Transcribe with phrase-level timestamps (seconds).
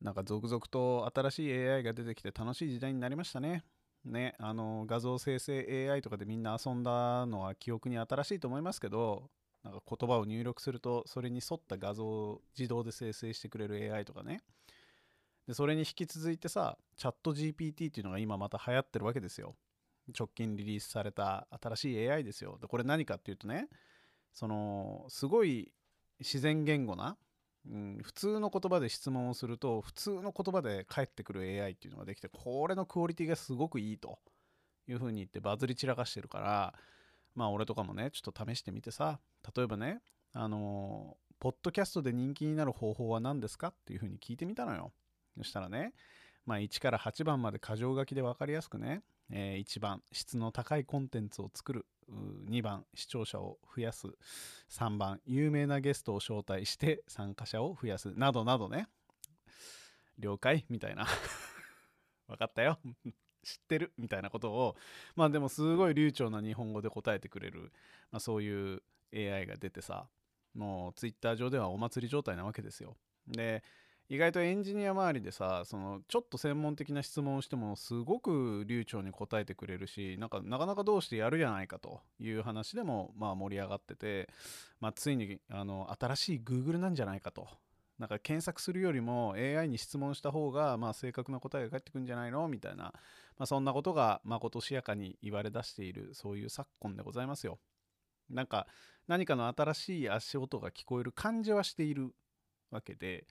[0.00, 3.64] なんか続々と新しい AI が出てきて楽しい時代になりましたね。
[4.04, 9.30] ね、あの画像生成 AI とかでみんな遊んだのは記憶に新しいと思いますけど、
[9.64, 14.40] なんか言葉を入力するとそれに沿った画像を自動で生成してくれる AI とかね。
[15.46, 19.56] で、それに引き続いてさ、チャット GPT っていうのが今また流行ってるわけですよ。
[20.16, 22.58] 直近リリースされた新しい AI ですよ。
[22.60, 23.68] で、これ何かっていうとね、
[24.32, 25.72] その、すごい
[26.20, 27.16] 自然言語な、
[27.68, 34.18] うん、普通の言葉で質問をすると普通の言葉で返ってくる AI っていうのができてこれのクオリティがすごくいいと
[34.88, 36.74] いうふうに言ってバズり散らかしてるから
[37.34, 39.18] まあ俺とかもねちょっと試してみてさ
[39.56, 40.00] 例えばね
[40.32, 43.68] あのポッドキャストで人気になる方法は何ですか？
[43.68, 44.92] っていうふうに聞いてみたのよ。
[45.36, 45.92] そしたらね
[46.46, 51.86] まあ1から8番まで箇条書きで分かりやすくね、えー、1番質の高いコンテンツを作る。
[52.10, 54.08] 2番視聴者を増やす。
[54.70, 58.12] 3番有名なゲストを招待して参加者を増やす。
[58.14, 58.88] などなどね。
[60.18, 61.06] 了解みたいな。
[62.28, 62.78] 分かったよ。
[63.42, 63.92] 知ってる。
[63.98, 64.76] みたいなことを。
[65.14, 67.72] まあでもすごい流暢な日本語で答えてくれる、
[68.10, 68.82] まあ、そういう
[69.14, 70.08] AI が出てさ。
[70.54, 72.96] もう Twitter 上ではお祭り状態なわけですよ。
[73.28, 73.62] で
[74.08, 84.28] 意外とエンジニア周りでさそのちょっと専門的な質問をしてもすごく流暢に答えてくれるしなんかなかなかどうしてやるじゃないかという話でもまあ盛り上がってて、
[84.80, 87.48] まあ、ついにあの新しい Google なんじゃないかと
[87.98, 92.46] なんか検索するよりも AI に質問した方がまあ正確な答えが返ってくるんじゃないの？
[92.46, 92.92] みたいな、ま
[93.40, 97.58] あ、そんなことがまことしやかに言われ出しているそういう昨今でございますよ。
[98.28, 98.66] なんか
[99.08, 102.10] 何かの新しい足音が聞こえる感じはしている
[102.70, 103.24] わけで、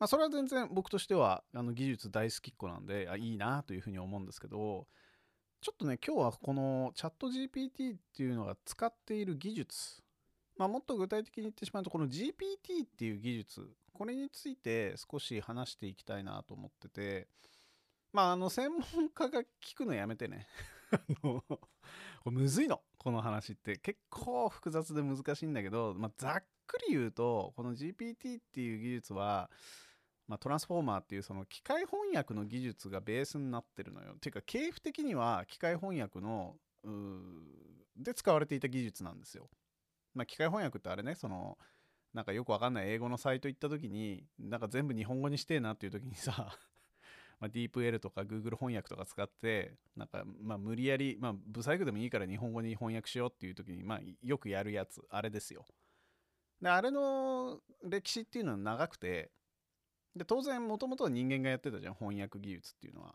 [0.00, 4.86] まあ、それは全然僕としてはあの技術大好きっ子なんであいいなというふうに思うんですけど
[5.60, 10.02] ちょっとね今日はこのチャット GPT っていうのが使っている技術、
[10.56, 12.32] まあ、もっと具体的に言ってしまうとこの GPT
[12.84, 17.28] っていう技術これについて少し話していきたいなと思ってて
[18.14, 20.46] まああの専門家が聞くのやめてね。
[21.22, 21.44] こ
[22.26, 23.76] れむずいのこの話って。
[23.76, 29.48] 結構複雑で難しいんだけど、まあ、ざっくり言うとこの GPT っていう技術は
[30.30, 34.12] まあ、トランスフォーマーっていうその機械翻訳の技術がベースになってるのよ。
[34.14, 36.54] っていうか経譜的には機械翻訳の
[37.96, 39.48] で使われていた技術なんですよ。
[40.14, 41.58] まあ、機械翻訳ってあれねその
[42.14, 46.56] なんかよくわかんない英語のサイト行った時になんか全部日本語にしてえなっていう時にさ
[47.40, 55.66] まあ、DeepL とか Google 翻訳とか使ってなんかまあ無理やりまあブサイクでもいいから日本語に翻訳しようっていう時にまあよくやるやつあれですよ。
[56.62, 59.32] であれの歴史っていうのは長くて
[60.16, 63.14] で当然もともとは人間がやってたじゃん翻訳技術っていうのは。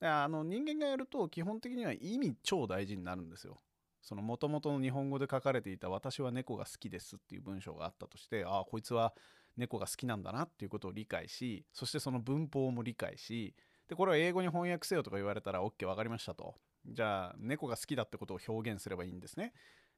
[0.00, 3.60] であの人間がやると基本的には意味超大事になるんですよ。
[4.00, 9.14] その元々の日本語で書かれていた「私は猫が好きです」っていう文章があったとしてああこいつは
[9.56, 13.54] 猫が好きなんだなっていうことを理解しそしてその文法も理解し
[13.88, 16.54] でこれは英語に翻訳せよとか言われたら OK 分かりましたと
[16.86, 19.52] じゃあ猫が好きだってことを表現すればいいんですね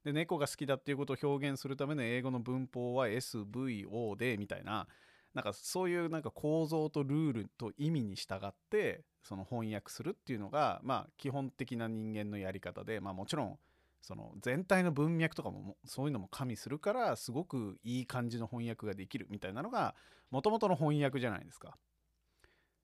[0.04, 4.88] で猫が好きだっていうことを表現するための英語の文法は SVO でみたいな
[5.34, 13.58] なんかそういうなんか構造とルールと意味に従ってその翻訳するっていうのがまあ基本的な人間のやり方でまあもちろん
[14.02, 19.94] その全体の文脈とかもそういうのも加味するからすごくいい感じの翻訳ができるみたいなのが
[20.30, 21.76] もともとの翻訳じゃないですか。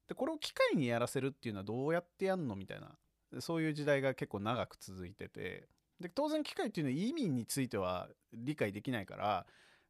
[0.07, 2.97] でこれを機械にやらせるっていうのはどうやってやんのみたいな
[3.41, 5.69] そういう時代が結構長く続いてて
[6.01, 9.47] で当然機械っていうのは意味については理解できないから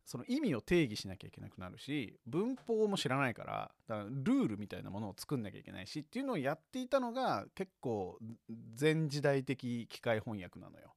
[0.08, 8.18] その意味を定義しなきゃいけなくなるし文法も知らないからだからルールみたいなものを作んなきゃいけないしっていうのをやっていたのが結構
[8.80, 10.94] 前時代的機械翻訳なのよ。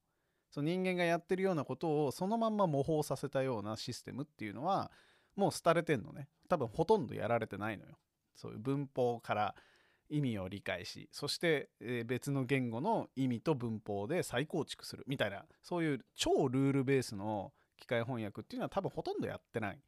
[0.50, 4.92] その人間がやってるようなことをそのまんま模倣させたようなシステムっていうのは
[5.36, 7.98] もう廃れてんのね多分ほとんどやられてないのよ。
[8.38, 9.56] そういう文法から
[10.10, 11.70] 意味を理解しそして
[12.06, 19.80] 別の言語の意味と文法で再構築するみたいなそういう超ルールベースの機械翻訳っていうのは多分ほとんどやってない。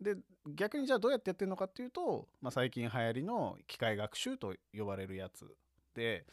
[0.00, 0.16] で
[0.54, 5.46] 逆にじゃあどうやってやってるのかっていうと、まあ、最近流行りの機械学習と呼ばれるやつ
[5.94, 6.26] で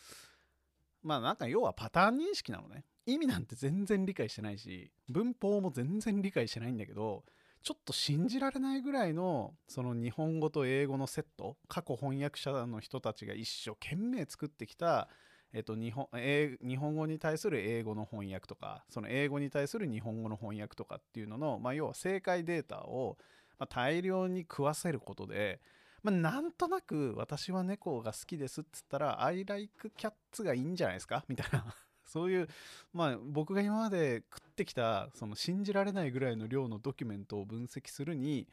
[1.03, 7.23] まあなんか要はパターン認識なのね意味なんて全然理解してないし文法も全然理解してないんだけど
[7.61, 15.09] ちょっと信じられないぐらいのその日本語と英語のセット過去翻訳者の人たちが一生懸命作ってきた
[15.51, 23.17] えっと、日本日本語に対する英語の翻訳とかその英語に対する日本語の翻訳とかっていうのの、まあ、要は正解データを、
[23.57, 25.59] まあ、大量に食わせることで、
[26.03, 31.23] まあ、なんとなく私は猫が好きですっつったら I like cats がいいんじゃないですか？
[31.27, 31.65] みたいな。
[32.05, 32.47] そういう、
[32.91, 38.47] まあ、僕が今まで食ってきたその信じられないぐらいの量のドキュメントを分析するに、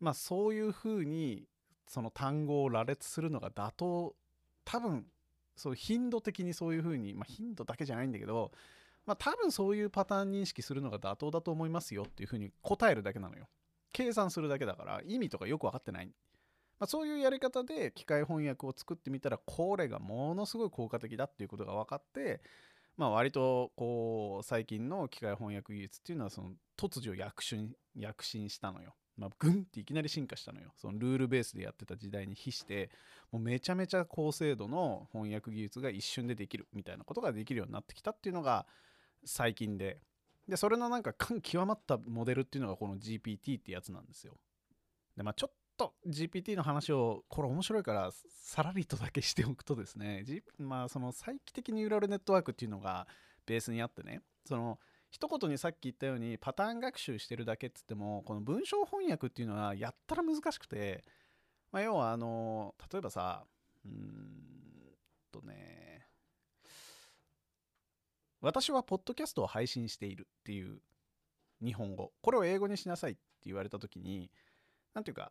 [0.00, 1.46] まあ、そういうふうに
[1.86, 4.16] その単語を羅列するのが妥当。
[4.66, 5.06] 多分
[5.56, 8.52] そう頻度的にそういうふうに、まあ、頻度だけじゃないんだけど、
[9.06, 13.48] まあ、多分そういうパターン認識するのが妥当だと思いますよっていうふうに答えるだけなのよ。
[13.92, 16.06] 計算するだけだから意味とかよく分かってない、
[16.78, 22.40] まあ、そういうやり方で機械翻訳を作ってみたらこれがものすごい効果的だっていうことが分かって
[22.96, 28.94] まあ割とこう最近の機械翻訳技術っていうのはその突如躍進躍進したのよ。
[29.20, 30.72] まあ、グンっていきなり進化したのよ。
[30.78, 32.90] そのルールベースでやってた時代に比して、
[33.30, 38.64] もうめちゃめちゃ高精度の翻訳技術が一瞬でできるみたいなことができるようになってきたっていうのが
[39.26, 40.00] 最近で、
[40.48, 44.38] で、それのなんか感極まったモデルっていうのがこの GPT ってやつなんですよ。
[45.18, 48.10] で、まあちょっと GPT の話を、これ面白いから
[48.42, 53.06] さらりとだけしておくとですね、G、まあその再帰的ニューラルネットワークっていうのが
[53.44, 54.78] ベースにあってね、その
[55.10, 61.04] 一言にさっき言ったようにパターン学習してるだけっつってもこの文章翻訳っていうのはやったら難しくて、
[61.72, 63.44] まあ、要はあの例えばさ
[63.84, 63.94] うん
[65.32, 66.06] とね
[68.40, 70.78] 私はポッドキャストを配信しているっていう
[71.62, 72.12] 日本語。
[72.22, 74.30] これを英語にしなさいって言われた時に
[74.94, 75.30] 何ていうか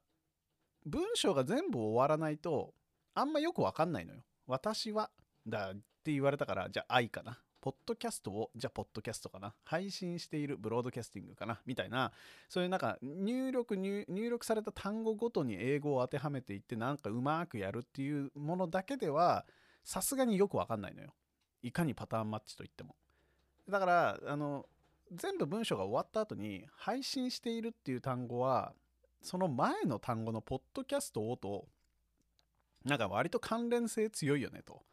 [0.86, 2.74] 文章が全部終わらないと
[3.16, 4.22] あんまよくわかんないのよ。
[4.46, 5.10] 私は
[5.48, 7.40] だって言われたからじゃあ愛かな。
[7.61, 12.11] ポッドキャストを、じゃあ、ポッドキャストかな、配信しているブロードキャスティングかな、みたいな、
[12.47, 19.45] そういうなんか入力入、入力された単語ごとに英語を当てはめていって、なんかうまくやるっていうものだけでは、
[19.83, 21.13] さすがによくわかんないのよ。
[21.61, 22.95] いかにパターンマッチといっても。
[23.67, 24.65] だから、あの、
[25.11, 28.73] 全部文章が終わった後に、配信しているっていう単語は、
[29.21, 31.67] その前の単語のポッドキャストをと、
[32.85, 34.83] なんか割と関連性強いよねと。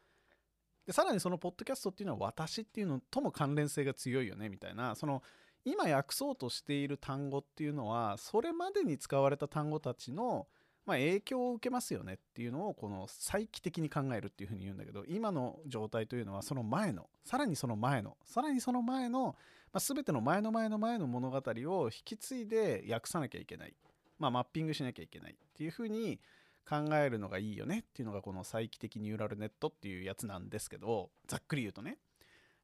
[0.87, 5.21] でさらにそのポッドキャストっていうのは私っていうのとも関連性が強いよねみたいなその
[5.65, 10.47] 今訳そうとしている単語っていうのはそれまでに使われた単語たちの、
[10.85, 19.35] まあ、影響を受けますよねっていうのをこの再帰的に考えるっていうふうに言うんだけど今の状態というのはその前のさらにその前のさらにその前の、
[19.73, 23.73] まあ、全ての前の前の前の物語を引き継いで訳さなきゃいけない、
[24.19, 26.21] まあ、マッピングしなきゃいけないっていうふうに
[26.67, 31.97] 考えるのがいいよねっていうのがこの再帰的ニューラルネットっていうやつなんですけどざっくり言うとね。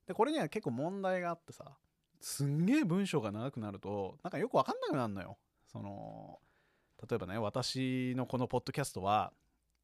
[0.08, 1.78] でこれには結構問題があってさ
[2.20, 5.38] すんげえ文章が長くなるとなんかよくわかんなくなるのよ。
[5.72, 6.40] その
[7.10, 9.32] 例えばね私のこのポッドキャストは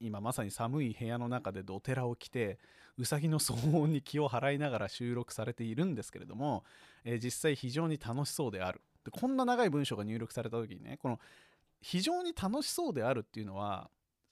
[0.01, 2.59] 今まさに寒い部屋の中でドテラを着て
[2.97, 6.63] うさぎの騒音に気を払いながら収録されているんですけれども、
[7.05, 8.81] えー、実際非常に楽しそうである。
[9.05, 11.19] でこんな長い文章が入力された時にねこの
[11.81, 13.89] 非常に楽しそうであるっていうのは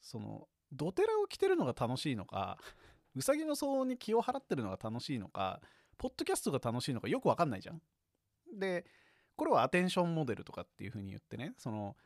[0.07, 2.57] そのドテラを着てるのが楽しいのか
[3.13, 5.61] うさぎの騒音に気を払ってるのが楽しいのか
[5.97, 7.81] ポッドキャストが楽しいのかよくわかんないじゃん。
[8.53, 8.85] で
[9.35, 11.97] これはアテンションモデルとかっていう風に言ってねその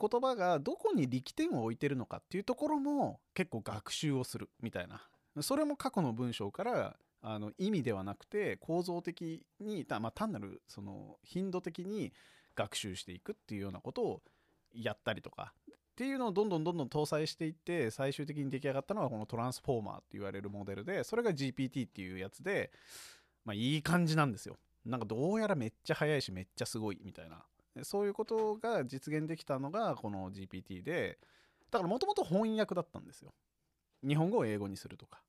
[0.00, 5.08] 言葉がどこに力点を置いてるのかっていうところも結構学習をするみたいな
[5.42, 12.12] それも過去の文章からあの意味ではなくて構造的に、まあ、単なるその頻度的に
[12.54, 14.22] 学習していくっていうようなことを
[14.72, 15.52] やったりとか
[15.96, 22.70] っていうのをどんどんどんどん搭載していって最終的に出来上がったのがこのトランスフォーマーって言われるモデルでそれが GPT っていうやつで
[23.46, 24.58] まあいい感じなんですよ。
[24.84, 27.42] なんかどうやらめっちゃ速いしめっちゃすごいみたいな。
[27.82, 31.18] そういうことが実現できたのがこの GPT で
[31.70, 33.32] だからもともと翻訳だったんですよ。
[34.06, 35.22] 日本語を英語にするとか。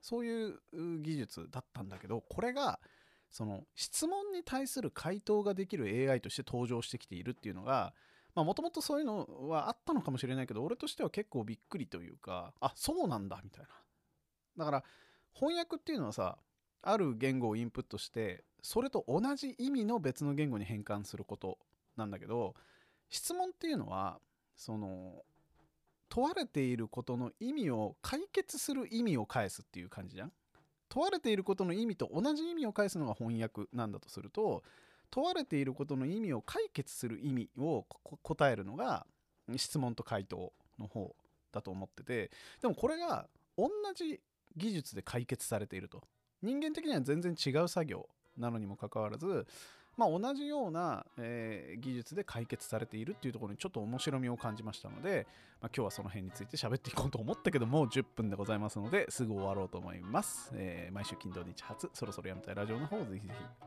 [0.00, 0.60] そういう
[1.02, 2.80] 技術だったんだけどこれが
[3.30, 7.92] その質問に対する回答ができる AI として登場してきているっていうのが
[8.36, 13.68] まあもともとそういうのはあったのかもしれないけど俺としては結構びっくりというかあそうなんだみたいな。
[14.58, 14.84] だから
[15.32, 16.38] 翻訳っていうのはさ
[16.82, 21.58] ある言語をインプットしてそれと同じ意味の別の言語に変換すること
[21.96, 22.54] なんだけど
[23.08, 24.20] 質問っていうのは
[24.54, 25.22] その
[26.08, 30.32] 問われていることの意味を解決する意味を返すっていう感じじゃん。
[30.88, 34.62] 問われていることの意味と同じ意味を返すのが翻訳なんだとすると
[35.10, 37.84] 問われていることの意味を解決する意味を
[38.22, 39.06] 答えるのが
[39.56, 41.14] 質問と回答の方
[41.52, 44.20] だと思っててでもこれが同じ
[44.56, 46.02] 技術で解決されていると。
[46.42, 49.46] 人間的には全然違う作業なのにもかかわらず
[49.96, 55.26] まあ、同じような、えー、技術で解決されているっていうところにちょっと面白みを感じましたので、
[55.60, 63.66] まあ、今日はその辺について喋っていこうと思ったけどもう10分でございますのですぐ終わろうと思います、えー、毎週金土日初そろそろやめたいラジオの方ぜひぜひ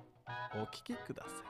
[0.55, 1.49] お聴きください。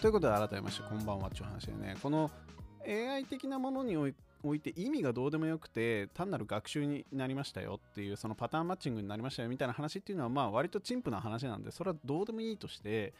[0.00, 2.30] ということで改めましてこんばんはっちゅう話でねこの
[2.86, 13.12] AI 的なものにおいて意味がどうでもよくて単なる学習になりましたよっていうそのパターンマッチングになりましたよみたいな話っていうのはまあ割と陳腐な話なんでそれはどうでもいいとして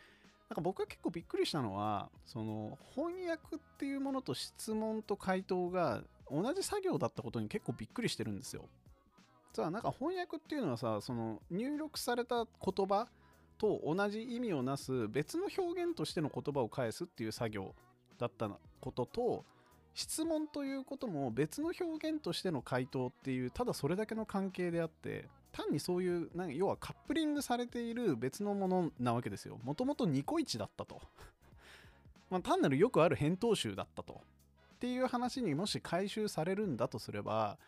[0.49, 8.65] なんか僕が結構びっくりしたのはその翻訳っていうものと質問と回答が同じ作業だったことに結構びっくりしてるんですよ。
[9.53, 13.09] さあなんか翻訳っていうのはさその入力された言葉
[13.59, 17.75] と同じ意味をなす別の表現としての言葉を返すっていう作業
[18.21, 18.51] だった
[18.81, 19.45] ことと
[19.95, 29.59] 質問ということも別の表現としての回答っていうただそれだけの関係であって単にそういう要はカップリングされている別のものなわけですよ。
[29.65, 31.01] もともとニコイチだったと。
[32.31, 34.21] まあ単なるよくある返答集だったと。
[34.77, 37.59] っていう話にもし回収されるんだとすれば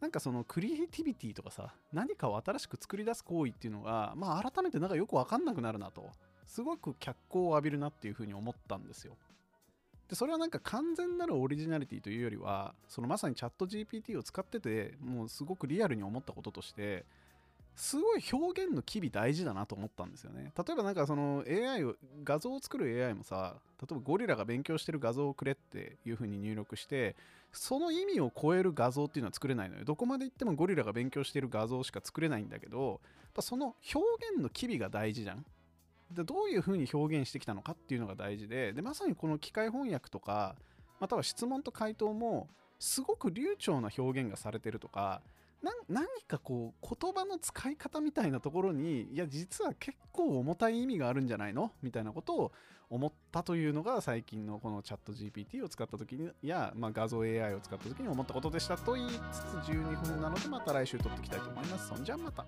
[0.00, 6.10] なんかそのクリエイティビティとかさ何かを新しく作り出す行為っていうのがまあ改めてなんかよくわかんなくなるなと。
[6.46, 9.16] すごく脚光を浴びるなっていうふうに思ったんですよ。
[10.12, 17.06] でそれはなんか完全なるオリジナリティというよりはそのまさにチャット GPT を使っててもうすごくリアルに思ったこととして
[17.76, 20.52] すごい表現の機微大事だなと思ったんですよね。
[20.54, 27.16] 例えばなんかその AI を画像を作る AI もさ例えばゴリラが勉強してる画像をくれっていう風に入力して
[27.50, 29.86] その意味を超える画像っていうのは作れないのよ。
[29.86, 33.00] どこまで行ってもゴリラが勉強してる画像しか作れないんだけど
[33.40, 35.46] その表現の機微が大事じゃん。
[36.12, 40.56] でどういうふうに表現してきたのかっていうのが大事ででまさにこの機械翻訳とか
[41.00, 45.22] または質問と回答もすごく流暢な表現がされてるとか
[45.88, 51.72] 何かこう言葉の使い方みたいなところにいや実は結構重たい意味があるんじゃないの？
[51.82, 52.52] みたいなことを
[52.90, 61.88] 思ったというのが最近のこのチャット GPT を使った時にや、まあ、画像 AI を使った時に思ったことでしたと言いつつ12分なのでまた来週撮っていきたいと思います。
[61.88, 62.44] そんじゃまた。